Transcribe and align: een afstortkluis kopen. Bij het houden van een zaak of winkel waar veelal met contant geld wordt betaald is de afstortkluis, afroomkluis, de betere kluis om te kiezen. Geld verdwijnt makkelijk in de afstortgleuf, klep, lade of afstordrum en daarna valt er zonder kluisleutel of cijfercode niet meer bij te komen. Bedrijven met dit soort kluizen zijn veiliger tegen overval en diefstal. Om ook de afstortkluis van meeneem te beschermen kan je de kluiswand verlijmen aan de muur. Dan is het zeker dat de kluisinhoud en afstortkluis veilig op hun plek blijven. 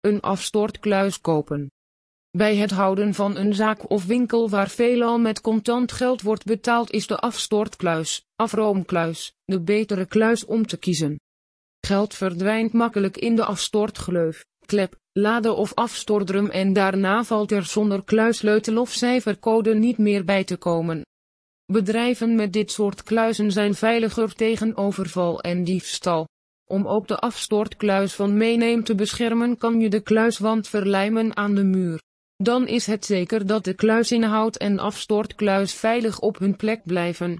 een 0.00 0.20
afstortkluis 0.20 1.20
kopen. 1.20 1.70
Bij 2.30 2.56
het 2.56 2.70
houden 2.70 3.14
van 3.14 3.36
een 3.36 3.54
zaak 3.54 3.90
of 3.90 4.06
winkel 4.06 4.50
waar 4.50 4.68
veelal 4.68 5.18
met 5.18 5.40
contant 5.40 5.92
geld 5.92 6.22
wordt 6.22 6.44
betaald 6.44 6.90
is 6.90 7.06
de 7.06 7.16
afstortkluis, 7.16 8.26
afroomkluis, 8.36 9.34
de 9.44 9.60
betere 9.60 10.06
kluis 10.06 10.44
om 10.44 10.66
te 10.66 10.76
kiezen. 10.76 11.20
Geld 11.80 12.14
verdwijnt 12.14 12.72
makkelijk 12.72 13.16
in 13.16 13.36
de 13.36 13.44
afstortgleuf, 13.44 14.44
klep, 14.66 14.96
lade 15.12 15.52
of 15.52 15.74
afstordrum 15.74 16.46
en 16.46 16.72
daarna 16.72 17.24
valt 17.24 17.52
er 17.52 17.64
zonder 17.64 18.04
kluisleutel 18.04 18.80
of 18.80 18.90
cijfercode 18.90 19.74
niet 19.74 19.98
meer 19.98 20.24
bij 20.24 20.44
te 20.44 20.56
komen. 20.56 21.02
Bedrijven 21.72 22.34
met 22.34 22.52
dit 22.52 22.70
soort 22.72 23.02
kluizen 23.02 23.52
zijn 23.52 23.74
veiliger 23.74 24.34
tegen 24.34 24.76
overval 24.76 25.40
en 25.40 25.64
diefstal. 25.64 26.28
Om 26.70 26.86
ook 26.86 27.08
de 27.08 27.16
afstortkluis 27.16 28.14
van 28.14 28.36
meeneem 28.36 28.84
te 28.84 28.94
beschermen 28.94 29.56
kan 29.56 29.80
je 29.80 29.88
de 29.88 30.00
kluiswand 30.00 30.68
verlijmen 30.68 31.36
aan 31.36 31.54
de 31.54 31.64
muur. 31.64 32.00
Dan 32.36 32.66
is 32.66 32.86
het 32.86 33.04
zeker 33.04 33.46
dat 33.46 33.64
de 33.64 33.74
kluisinhoud 33.74 34.56
en 34.56 34.78
afstortkluis 34.78 35.74
veilig 35.74 36.20
op 36.20 36.38
hun 36.38 36.56
plek 36.56 36.80
blijven. 36.84 37.38